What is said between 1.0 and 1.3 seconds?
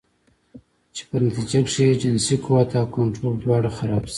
پۀ